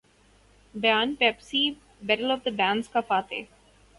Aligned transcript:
بیان 0.73 1.13
Pepsi 1.19 1.61
Battle 2.07 2.31
of 2.31 2.39
the 2.45 2.51
Bands 2.57 2.89
کا 2.93 2.99
فاتح 3.07 3.41